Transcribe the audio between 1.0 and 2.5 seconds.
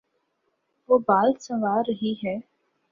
بال سنوار رہی ہے